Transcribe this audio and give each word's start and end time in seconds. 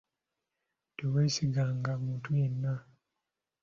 Teweesiganga 0.97 1.89
omuntu 1.97 2.29
yenna. 2.39 2.73